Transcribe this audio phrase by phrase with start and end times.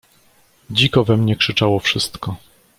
[0.69, 2.35] "Dziko we mnie krzyczało wszystko."